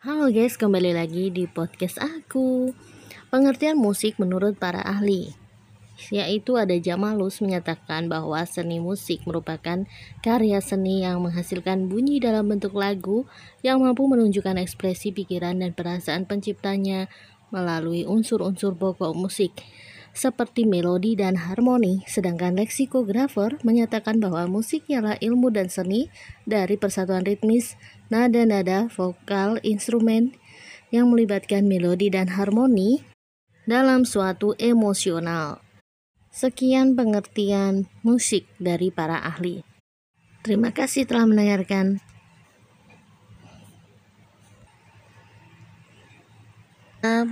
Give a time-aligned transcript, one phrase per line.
[0.00, 2.72] Halo guys, kembali lagi di podcast aku.
[3.28, 5.36] Pengertian musik menurut para ahli
[6.08, 9.84] yaitu ada Jamalus menyatakan bahwa seni musik merupakan
[10.24, 13.28] karya seni yang menghasilkan bunyi dalam bentuk lagu
[13.60, 17.12] yang mampu menunjukkan ekspresi pikiran dan perasaan penciptanya
[17.52, 19.52] melalui unsur-unsur pokok musik
[20.10, 26.10] seperti melodi dan harmoni, sedangkan leksikografer menyatakan bahwa musik ialah ilmu dan seni
[26.44, 27.78] dari persatuan ritmis,
[28.10, 30.34] nada-nada, vokal, instrumen
[30.90, 33.06] yang melibatkan melodi dan harmoni
[33.64, 35.62] dalam suatu emosional.
[36.30, 39.62] Sekian pengertian musik dari para ahli.
[40.42, 42.00] Terima kasih telah mendengarkan.